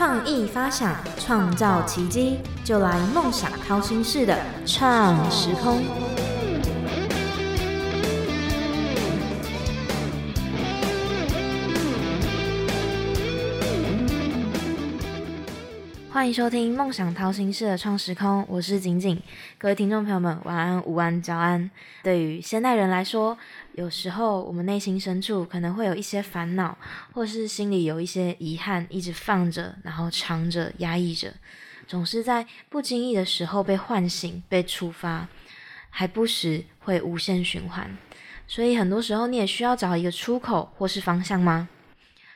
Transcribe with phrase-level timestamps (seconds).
[0.00, 4.34] 创意发想，创造奇迹，就来梦想掏心式的
[4.64, 5.82] 创时空。
[16.12, 19.22] 欢迎收听《梦想掏心式的创时空》，我是景景。
[19.58, 21.70] 各位听众朋友们，晚安、午安、早安。
[22.02, 23.38] 对于现代人来说，
[23.80, 26.76] 有时候我们内心深处可能会有一些烦恼，
[27.14, 31.32] 或是心里有一些遗憾，一直放着，然后藏着、压抑着，
[31.86, 35.26] 总是在不经意的时候被唤醒、被触发，
[35.88, 37.96] 还不时会无限循环。
[38.46, 41.70] 所以很多时候，你也需要找一个出口或是方向吗？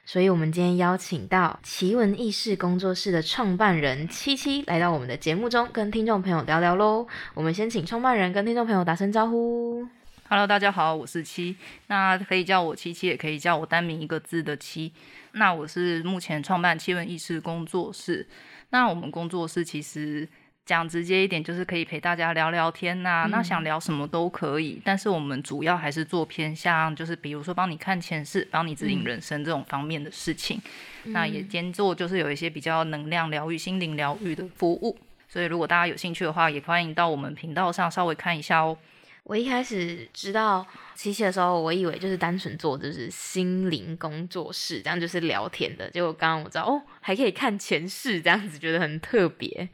[0.06, 7.06] 所以，我们今天邀请到奇闻异事工作室的创办人七七来到我们的节目中，跟听众朋友聊聊喽。
[7.34, 9.86] 我们先请创办人跟听众朋友打声招呼。
[10.34, 11.54] Hello，大家好，我是七，
[11.86, 14.92] 那可以叫我七七，也可以叫我单名一个字的七。
[15.30, 18.26] 那我是目前创办奇闻异事工作室。
[18.70, 20.28] 那我们工作室其实。
[20.66, 23.28] 讲直接一点，就是可以陪大家聊聊天呐。
[23.30, 30.60] 那想聊什么都可以，但是我们主要还是做偏向，就是比如说帮你看前世、帮你指引人生这种方面的事情。
[31.04, 34.98] 那也兼做就是有一些比较能量疗愈、心灵疗愈的服务。
[35.28, 38.76] 所以如果大家有兴趣的话，也欢迎到我们频道上稍微看一下哦。
[39.24, 45.90] 我一开始知道七七的时候，我以为就是单纯做就是心灵工作室，这样就是聊天的。
[45.90, 49.68] 结果刚刚我知道哦，还可以看前世，这样子觉得很特别。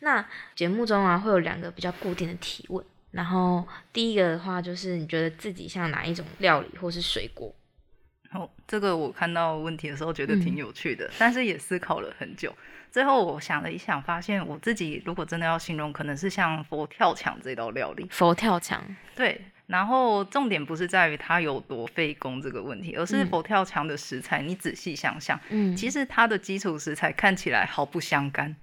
[0.00, 2.84] 那节目中啊，会有两个比较固定的提问。
[3.10, 7.52] 然后第一个的话，就是你觉得自己像哪一种料理或是水果？
[8.32, 12.54] 哦，这个我看到问题的时候觉得挺有趣的，但是也思考了很久。
[12.90, 18.06] 最后我想了一想，发现我自己如果真的要形容，可能是像佛跳墙这道料理。
[18.10, 18.82] 佛跳墙，
[19.14, 19.40] 对。
[19.66, 28.54] 然后重点不是在于它有多费工这个问题，而是佛跳墙的食材，你仔细想想，嗯，其实它的基础食材看起来毫不相干，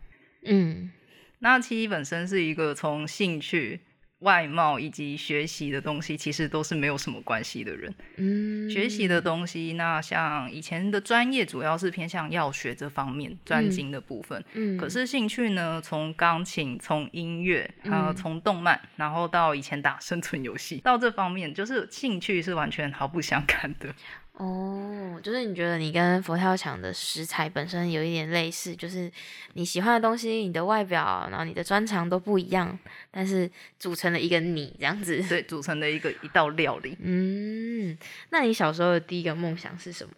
[0.46, 0.90] 嗯。
[1.39, 3.82] 那七七本身是一个从兴趣、
[4.23, 7.94] 外貌以及学习的东西，其实都是没有什么关系的人。
[8.16, 14.44] 嗯，学习的东西，那像以前的专业主要是偏向药学这方面专精的部分。
[14.54, 23.94] 嗯，可是兴趣呢，从钢琴、从音乐，呃，从动漫，然后到以前打生存游戏，到这方面，就是兴趣是完全毫不相干的。
[24.33, 29.10] 哦，就是你觉得你跟佛跳墙的食材本身有一点类似，就是
[29.54, 32.77] 你喜欢的东西、你的外表，然后你的专长都不一样，
[33.11, 35.21] 但是组成了一个你这样子。
[35.30, 36.98] 对，组成了一个一道料理。
[36.99, 37.95] 嗯，
[38.32, 40.11] 那你小时候的第一个梦想是什么？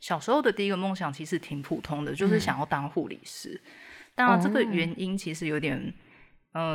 [0.00, 3.60] 小时候的第一个梦想其实挺普通的，就是想要当护理师。
[4.14, 5.76] 当然，这个原因其实有点。
[5.76, 5.92] 嗯，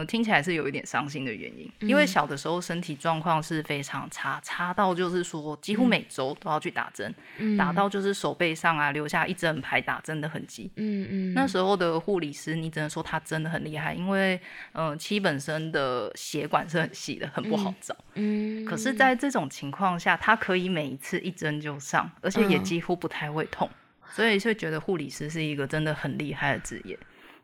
[0.07, 7.13] 听起来是有一点伤心的原因，因为小的时候身体状况是非常差，差到就是说几乎每周都要去打针，
[7.57, 10.71] 打到就是手背上啊留下一整排打针的痕迹。
[10.77, 14.39] 嗯嗯，那时候的护理师，你只能说他真的很厉害，因为
[14.71, 17.93] 嗯七本身的血管是很细的，很不好找。
[18.13, 23.69] 嗯，可是，在这种情况下，他可以每一次一针就上，而且也几乎不太会痛，
[24.09, 26.97] 所以就觉得护理师是一个真的很厉害的职业。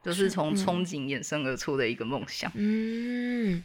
[0.03, 2.51] 就是从憧憬衍生而出的一个梦想。
[2.55, 3.63] 嗯，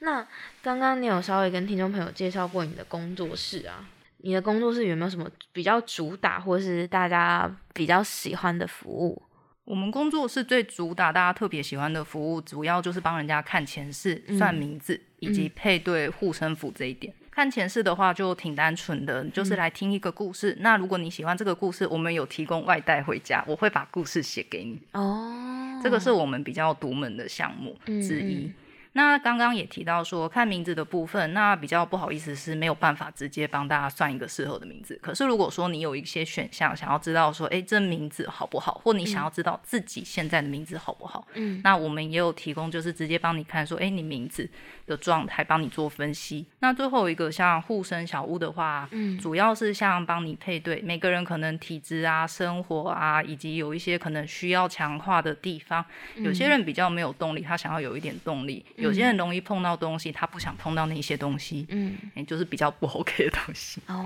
[0.00, 0.26] 那
[0.62, 3.88] 刚刚你有稍微跟听众朋友介绍过你的工作室啊？
[4.18, 9.22] 你的工作室有没有什么比较主打或是大家比较喜欢的服务？
[9.64, 17.14] 我们工作室最主打大家特别喜欢的服务，主要就是帮人家看前世、算名字以及配对护身符这一点。
[17.30, 20.56] 看前世的话就挺单纯的，就是来听一个故事。
[20.60, 24.80] 那如果你喜欢这个故事，我们有提供外带回家，我会把故事写给你。
[24.92, 25.47] 哦，
[25.82, 28.50] 这个是我们比较独门的项目之一。
[28.98, 34.98] 那刚刚也提到说看名字的部分，那比较不好意思是没有办法直接帮大家算一个适合的名字。
[35.00, 44.50] 可是如果说你有一些选项，想要知道说，哎，这名字好不好，或你想要知道自己现在的名字好不好，嗯，那我们也有提供，就是直接帮你看说，哎，你名字
[44.84, 46.44] 的状态，帮你做分析。
[46.58, 55.84] 那最后一个像护身小屋的话，嗯，主要是像帮你配对每个人可能体质啊、生活啊，以及有一些可能需要强化的地方。
[56.16, 58.66] 有些人比较没有动力，他想要有一点动力。
[58.87, 63.80] 有些人容易碰到东西，他不想碰到那些东西，嗯，也就是比较不 OK 的东西。
[63.86, 64.04] 哦，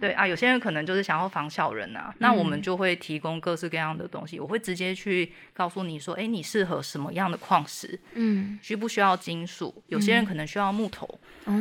[0.00, 4.38] 对啊，有些人可能就是想要防小人啊，那我们就会提供各式各样的东西。
[4.38, 7.98] 我会直接去告诉你说，哎，你适合什么样的矿石？
[8.14, 9.82] 嗯，需不需要金属？
[9.88, 11.06] 有些人可能需要木头。
[11.44, 11.52] 哦，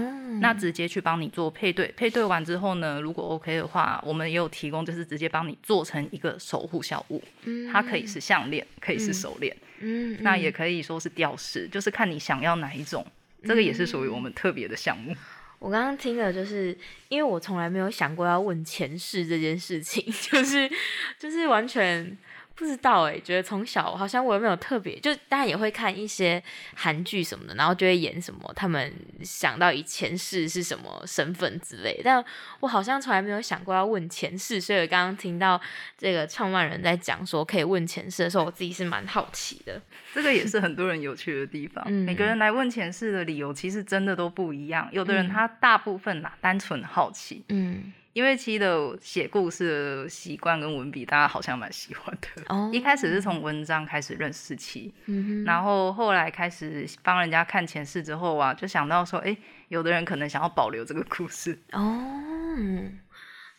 [0.42, 7.24] 那直接去帮你做配对，配对完之后呢，如果 OK 的话，我们也有提供，就是直接帮你做成一个守护小物。
[7.44, 9.56] 嗯，它可以是项链，可以是手链。
[9.80, 13.06] 嗯，那也可以说是吊饰，就是看你想要哪一种，
[13.44, 15.16] 这个也是属于我们特别的项目。
[15.60, 16.78] 我刚刚听了，就是
[17.08, 20.70] 因为我从来没有想过要问前世这件事情， 就是
[21.18, 22.16] 就是完全
[22.56, 26.42] 不知道哎，觉得从小好像我也没有特别，就当然也会看一些
[26.74, 28.94] 韩剧什么的，然后就会演什么他们
[29.24, 32.24] 想到以前世是什么身份之类，但
[32.62, 35.60] 我好像从来没有想过要问前世，所以刚刚听到
[35.98, 39.82] 这个创办人在讲说可以问前世的时候，我自己是蛮好奇的。
[40.16, 47.92] 这个也是很多人有趣的地方，每个人来问前世的理由其实真的都不一样，有的人他大部分呐单纯好奇，嗯。
[48.16, 52.28] 因为七的写故事的习惯跟文笔，大家好像蛮喜欢的。
[52.48, 59.36] 哦，一开始是从文章开始认识七，嗯然后后来开始帮人家看前世之后啊，就想到说，哎，
[59.68, 61.60] 有的人可能想要保留这个故事。
[61.74, 62.22] 哦，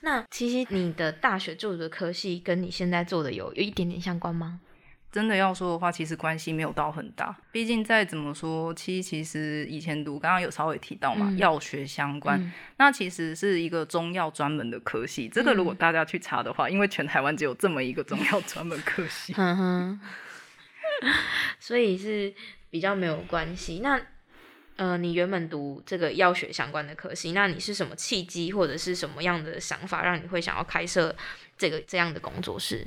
[0.01, 4.61] 那其实你的大学做的科系跟你现在做的有有一点点相关吗？
[5.17, 7.35] 真的要说的话，其实关系没有到很大。
[7.51, 15.27] 毕竟再怎么说，其其实以前读，刚刚有稍微提到嘛，药学相关，那其实是一个中药专门的科系。
[15.27, 19.35] 这个如果大家去查的话，因为全台湾只有这么一个中药专门科系，
[21.59, 22.35] 所以是
[22.69, 23.81] 比较没有关系。
[23.83, 23.99] 那
[24.77, 31.17] 呃，你原本读这个药学相关的科系，那你是什么契机或者是什么样的想法，让你会想要开设
[31.57, 32.87] 这个这样的工作室？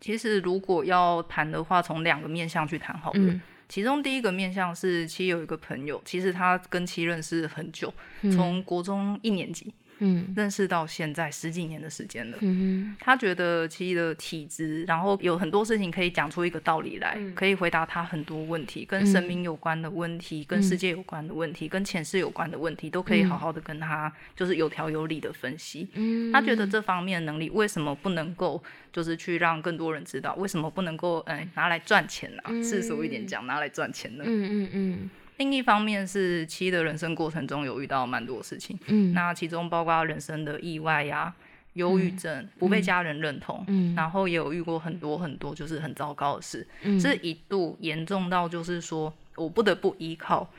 [0.00, 3.40] 其实如果要谈的话，从两个面向去谈好了。
[3.68, 7.92] 其中第一个面向是，其实有一个朋友，其实他跟七认识很久，
[8.32, 9.72] 从国中一年级。
[9.98, 12.38] 嗯，认识到现在十几年的时间了。
[12.40, 25.88] 嗯他觉得其实的体质，然后有很多事情可以讲出一个道理来，可以回答他很多问题，跟神明有关的问题，跟世界有关的问题，跟前世有关的问题，都可以好好的跟他就是有条有理的分析。
[25.94, 28.62] 嗯，他觉得这方面能力为什么不能够
[28.92, 30.34] 就是去让更多人知道？
[30.36, 32.42] 为什么不能够哎拿来赚钱呢？
[32.62, 34.24] 世俗一点讲，拿来赚钱呢？
[34.26, 35.10] 嗯嗯嗯。
[35.38, 41.34] 另一方面是七的人生过程中有遇到蛮多事情，嗯，那其中包括人生的意外呀、
[41.74, 50.50] 忧郁症、不被家人认同，嗯，然后也有遇过很多很多就是很糟糕的事，嗯，是一度严重到就是说我不得不依靠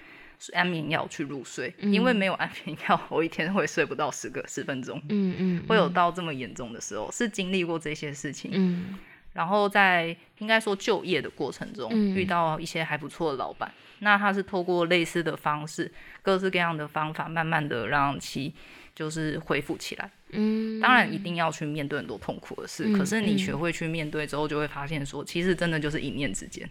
[0.54, 8.96] 安眠药去入睡，因为没有安眠药，我一天会睡不到十个十分钟，嗯嗯，会有到这么严重的时候，是经历过这些事情，嗯，
[9.34, 13.72] 然后在应该说就业的过程中遇到一些还不错的老板。
[14.00, 15.92] 那他是透过类似的方式，
[16.22, 18.54] 各式各样的方法，慢慢的让其
[18.96, 20.10] 就是恢复起来。
[20.30, 26.70] 嗯，当然一定要去面对很多痛苦的事，可是你学会去面对之后，就会发现说，其实真的就是一念之间。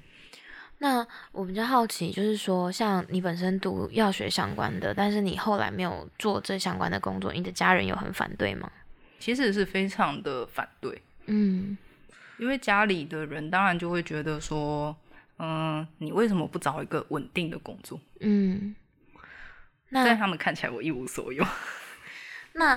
[0.79, 8.71] 那我比较好奇，就是说，像你本身读药学相关的，但是你后来没有做这相关的工作，你的家人有很反对吗？
[9.19, 11.03] 其实是非常的反对。
[11.27, 11.77] 嗯，
[12.39, 14.97] 因为家里的人当然就会觉得说。
[15.41, 18.01] 嗯，你为什么不找一个稳定的工作？
[18.19, 18.75] 嗯，
[19.93, 21.47] 在他们看起来我一无所有。
[22.55, 22.77] 那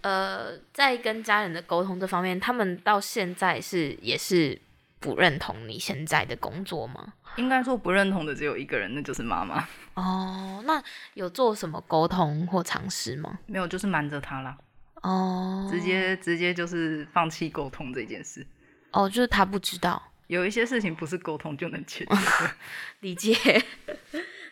[0.00, 4.60] 呃，在跟家人的沟通这方面，他们到现在是也是
[4.98, 7.12] 不认同你现在的工作吗？
[7.36, 9.64] 应该说不认同的只有一个人，那就是妈妈。
[9.94, 10.82] 哦，那
[11.14, 13.38] 有做什么沟通或尝试吗？
[13.46, 14.58] 没有，就是瞒着他啦。
[15.02, 18.44] 哦，直接直接就是放弃沟通这件事。
[18.92, 20.10] 哦，就是他不知道。
[20.28, 22.14] 有一些事情不是沟通就能解决，
[23.00, 23.36] 理解。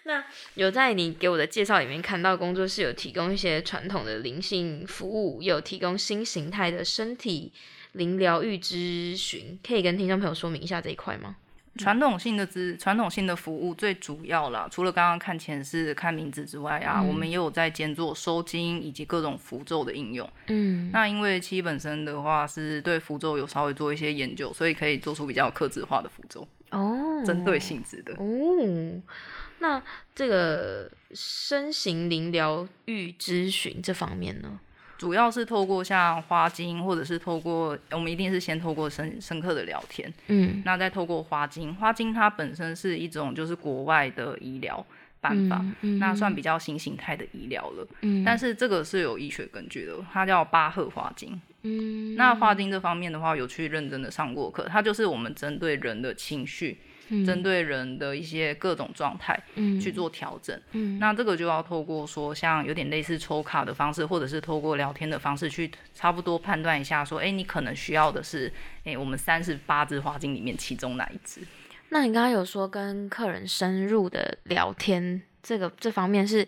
[0.05, 7.53] 那有在你给我的介绍里面看到，工作室有提供一些传统的灵性服务，有提供新形态的身体
[7.93, 11.37] 灵疗愈咨询，可以跟听众朋友说明一下这一块吗？
[11.77, 20.29] 传统性的资传统性的服务最主要啦，除了刚刚看前世、看名字之外啊，我们也有在兼做收金以及各种符咒的应用。
[20.49, 29.01] 嗯，那因为七本身的话是对符咒有稍微做一些研究，所以可以做出比较克制化的符咒哦，针对性质的哦。
[29.61, 29.83] 那
[30.15, 34.59] 这个身形灵疗愈咨询这方面呢？
[35.01, 41.75] 主要是透过像花精，或者是透过我们一定是先透过深深刻的聊天，嗯，那再透过花精。
[41.75, 44.85] 花精它本身是一种就是国外的医疗
[45.19, 45.65] 办法，
[45.99, 56.77] 那算比较新形态的医疗了，嗯，但是这个是有医学根据的，它叫巴赫花精，嗯，那花精这方面的话，有去认真的上过课，它就是我们针对人的情绪。
[57.27, 59.39] 针对人的一些各种状态
[59.81, 60.99] 去做调整，嗯。
[60.99, 68.53] 那这个就要透过说像有点类似抽卡的方式，或者是透过聊天的方式去差不多判断一下，说哎，你可能需要的是
[68.85, 71.41] 哎，我们三十八支花精里面其中哪一支？
[71.91, 76.47] 那你刚刚有说跟客人深入的聊天，这个这方面是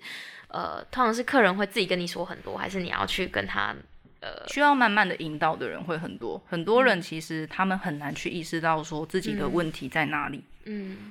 [0.48, 3.74] 呃，通常是客人会自己跟你说很多，还是你要去跟他？
[4.20, 10.44] 呃，需要慢慢的引导的人会很多，很多人其实他们很难去意识到说自己的问题在哪里，嗯，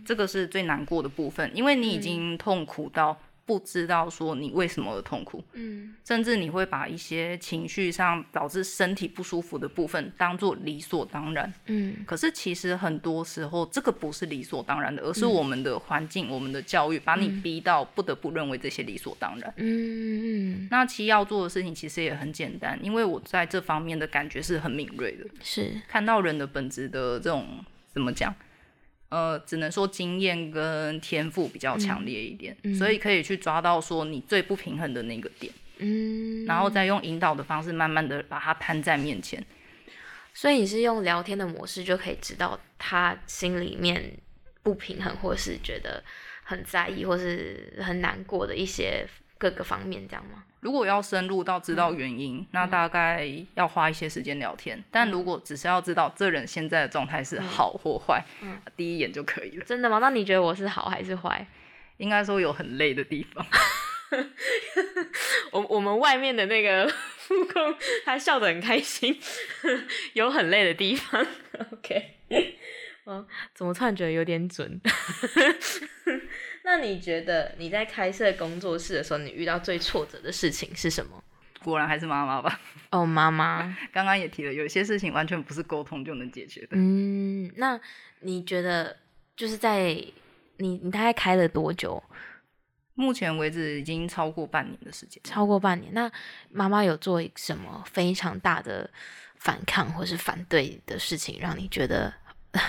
[0.05, 3.20] 这个是最难过的部分，因为你已经痛苦到。
[3.43, 11.51] 不知道说你为什么而痛苦，嗯甚至你会把一些情绪上导致身体不舒服的部分当做理所当然。
[11.65, 19.53] 嗯可是其实很多时候，这个不是理所当然的，而是我们的环境、我们的教育把你逼到不得不认为这些理所当然。
[19.58, 28.34] 嗯嗯，那其实要做的事情其实也很简单，因为我在这方面的感觉是很敏锐的，是看到人的本质的这种怎么讲，
[29.12, 39.46] 呃，只能说经验跟天赋比较强烈一点，所以可以去抓到说你最不平衡的那个点，嗯，然后再用引导的方式，慢慢的把它摊在面前。
[40.34, 44.18] 所以你是用聊天的模式就可以知道他心里面
[44.63, 46.01] 不平衡，或是觉得
[46.44, 49.06] 很在意，或是很难过的一些
[49.41, 50.43] 各个方面，这样吗？
[50.60, 54.79] 如果要深入到知道原因，那大概要花一些时间聊天。
[54.91, 58.24] 但如果只是要知道这人现在的状态是好或坏，
[58.77, 59.65] 第一眼就可以了。
[59.65, 59.98] 真的吗？
[59.98, 61.48] 那你觉得我是好还是坏？
[61.98, 63.43] 应该说有很累的地方，
[65.51, 69.19] 我我们外面的那个 副控，他笑得很开心，
[70.13, 71.25] 有很累的地方。
[71.71, 72.17] OK，
[73.05, 74.79] 嗯，怎么突然觉得有点准？
[76.63, 81.24] 那你觉得你在开设工作室的时候，你遇到最挫折的事情是什么？
[81.63, 82.60] 果然还是妈妈吧。
[82.89, 83.75] 哦，妈妈。
[83.94, 86.70] 刚刚也提了，有些事情完全不是沟通就能解决的。
[86.72, 87.80] 嗯，那
[88.22, 88.98] 你觉得
[89.36, 89.94] 就是在
[90.58, 92.01] 你你大概开了多久？
[92.94, 95.22] 目前为止已经超过半年的时间。
[95.24, 95.91] 超过半年。
[95.94, 96.12] 那
[96.50, 98.88] 妈妈有做什么非常大的
[99.38, 102.13] 反抗或是反对的事情，让你觉得
[102.51, 102.60] 这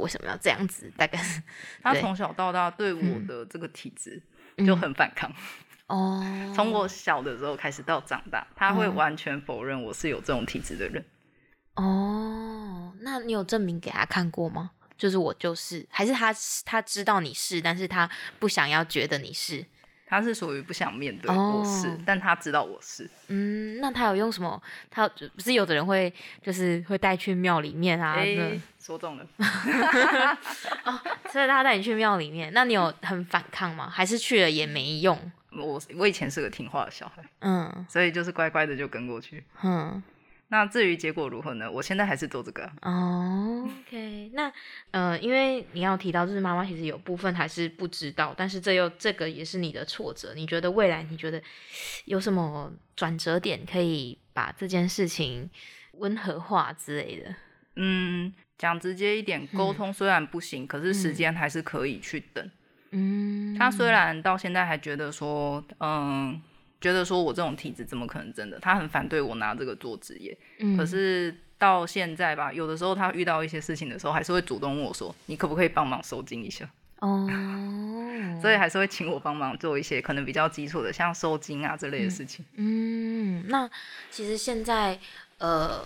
[0.00, 0.90] 为什么要这样子？
[0.96, 1.42] 大概是
[1.82, 4.22] 他从小到大对我的这个体质
[4.56, 5.32] 嗯就很反抗，
[5.88, 6.22] 哦，
[6.54, 11.04] 从我小的时候开始到长大，他会嗯完全否认我是有这种体质的人。
[11.74, 14.72] 哦，那你有证明给他看过吗？
[14.96, 19.64] 就是我就是，还是他他知道你是，但是他不想要觉得你是。
[20.10, 23.08] 他是属于不想面对哦我是，但他知道我是。
[23.28, 24.60] 嗯，那他有用什么？
[24.90, 26.10] 他不是有的人会
[26.42, 29.26] 就是会带去庙里面啊，哎、那说中了。
[31.30, 33.90] 所以他带你去庙里面，那你有很反抗吗？
[33.90, 35.18] 还是去了也没用？
[35.50, 39.42] 我我以前是个听话的小孩，嗯所以就是乖乖的就跟过去。
[39.54, 40.02] 哼，
[40.50, 41.70] 那至于结果如何呢？
[41.70, 44.50] 我现在还是做这个啊、哦，OK， 那
[44.90, 50.32] 呃，因为你要提到，就是妈妈其实有部分还是不知道，但是这又这个也是你的挫折。
[50.34, 51.42] 你觉得未来你觉得
[52.06, 55.50] 有什么转折点可以把这件事情
[55.92, 57.34] 温和化之类的？
[57.76, 62.50] 嗯，讲直接一点，沟通虽然不行，可是时间还是可以去等。
[62.90, 66.40] 嗯，他虽然到现在还觉得说，嗯，
[66.80, 68.58] 觉得说我这种体质怎么可能真的？
[68.60, 70.36] 他很反对我拿这个做职业。
[70.58, 76.68] 嗯可是到现在吧，有的时候他遇到一些事情的时候，还是会主动问我说：“你可不可以帮忙收金一下？”
[77.00, 77.28] 哦，
[78.42, 82.44] 所以还是会请我帮忙做一些可能比较基础的，像收金啊这类的事情。
[82.56, 83.70] 嗯，那
[84.10, 84.98] 其实现在
[85.38, 85.80] 呃，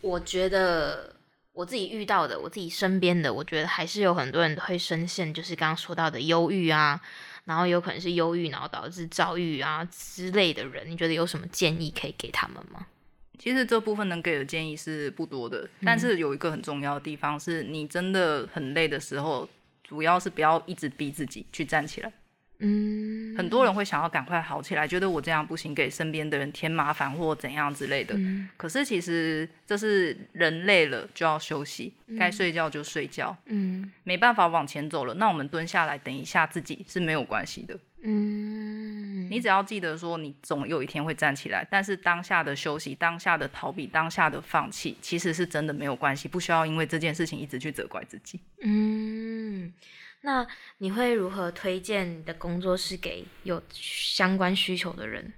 [0.00, 1.16] 我觉得
[1.52, 7.00] 我自己遇到的，我自己身边的，我觉得还是有很多人会深陷，就是刚刚说到的忧郁啊，
[7.44, 12.86] 然后有可能是忧郁，然后导致躁郁啊之类的人，你觉得有什么建议可以给他们吗？
[13.38, 19.48] 其实这部分能给的建议是不多的，但是有一个很重要的地方是，你真的很累的时候，
[19.82, 22.12] 主要是不要一直逼自己去站起来。
[22.62, 28.14] 嗯，很多人会想要赶快好起来，觉得我这样不行，给身边的人添麻烦或怎样之类的。
[28.16, 37.78] 嗯可是其实这是人累了就要休息，该睡觉就睡觉，嗯没办法往前走了，那我们蹲下来等一下自己是没有关系的。
[38.04, 48.40] 嗯，你只要记得说，你总有一天会站起来，但是当下的休息、当下的逃避、当下的放弃，其实是真的没有关系，不需要因为这件事情一直去责怪自己。
[48.62, 49.72] 嗯，
[50.22, 50.46] 那
[50.78, 55.32] 你会如何推荐你的工作室给有相关需求的人？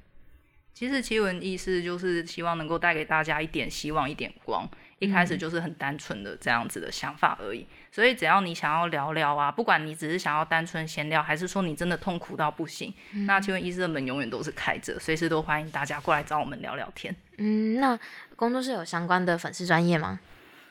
[0.73, 4.69] 其实奇闻异事就是希望能够带给大家一点希望、一点光。
[5.00, 12.95] 一开始就是很单纯的这样子的想法而已，所以只要你想要聊聊啊，不管你只是想要单纯闲聊，还是说你真的痛苦到不行，
[13.26, 17.14] 那奇闻异事的门永远都是开着，随时都欢迎大家过来找我们聊聊天。
[17.37, 17.99] 嗯，那
[18.35, 20.21] 工作室有相关的粉丝专业吗？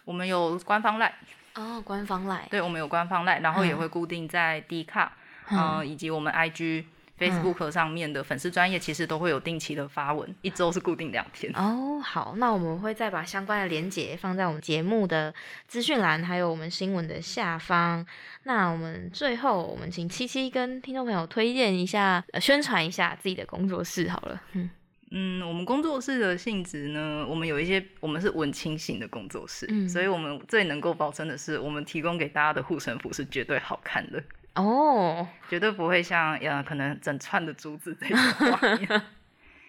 [0.05, 1.13] 我们有官方赖，
[1.55, 5.13] 哦，官方来，对，我们有官方赖，然后也会固定在 D 卡，
[5.51, 6.85] 嗯、以及我们 IG、
[7.19, 11.53] Facebook 上面的粉丝专业，其实都会有定期的发文，一周是固定两天。
[11.55, 15.33] 哦，好，那我们会再把相关的连结放在我们节目的
[15.67, 18.05] 资讯栏，还有我们新闻的下方。
[18.43, 24.41] 那我们最后，我们请七七跟听众朋友推荐一下、呃、宣传一下自己的工作室好了。
[24.53, 24.69] 嗯
[25.15, 34.23] 嗯，我们工作室的性质呢，我们有一些，我们是文青型的工作室，嗯所以我们最能够保证的是，我们提供给大家的护身符是绝对好看的。
[34.55, 39.01] 哦，绝对不会像呃可能整串的珠子这种画面。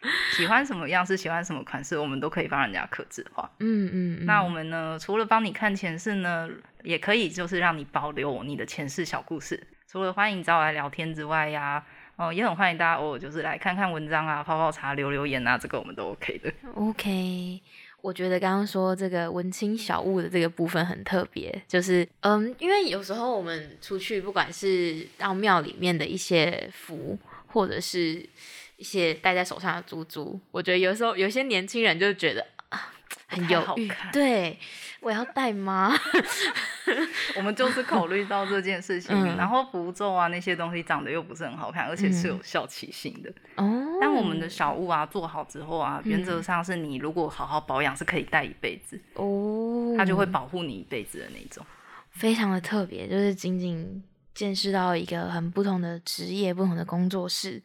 [0.37, 3.51] 喜欢什么样式，喜欢什么款式，我们都可以帮人家刻字化。
[3.61, 6.49] 嗯嗯嗯，那我们呢，除了帮你看前世呢，
[6.83, 9.63] 也可以就是让你保留你的前世小故事。
[9.87, 11.85] 除了欢迎找我来聊天之外呀，
[12.17, 16.53] 哦，也很欢迎大家偶尔就是来看看文章啊，泡泡茶，留留言啊，这个我们都 OK 的。
[16.75, 17.61] OK，
[18.01, 28.27] 我觉得刚刚说这个文青小物的这个部分很特别，就是嗯，因为有时候我们出去，不管是到庙里面的一些符，或者是
[28.77, 32.45] 一些戴在手上的珠珠，我觉得有时候有些年轻人就觉得
[33.35, 34.59] 很犹豫，对
[35.01, 35.95] 我要戴吗？
[37.37, 43.31] 我们就是考虑到这件事情，嗯然后符咒啊那些东西长得又不是很好看，而且是有效期性的。
[43.57, 51.65] 哦，但我们的小物啊做好之后啊，原则上是你如果好好保养是可以戴一辈子，哦，它就会保护你一辈子的那种。
[52.11, 54.03] 非常的特别，就是仅仅
[54.35, 57.61] 见识到一个很不同的职业、不同的工作室。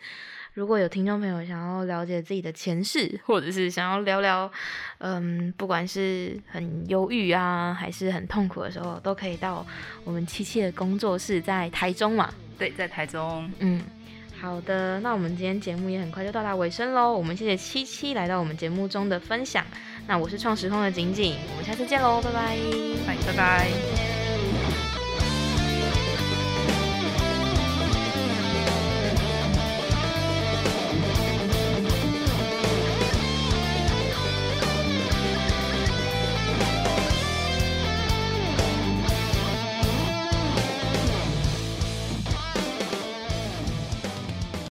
[0.60, 4.52] 如果有听众朋友想要了解自己的前世，或者是想要聊聊，
[4.98, 9.66] 嗯，不管是很忧郁啊，还是很痛苦的时候，都可以到
[10.04, 12.30] 我们七七的工作室，在台中嘛。
[12.58, 13.82] 对，在台中，嗯，
[14.38, 17.14] 好的，那我们今天节目也很快就到达尾声喽。
[17.14, 19.66] 我们谢谢七七来到我们节目中的分享。
[20.08, 22.58] 那我是创时空的景景，我们下次见喽，拜拜。
[23.08, 23.99] 拜拜拜。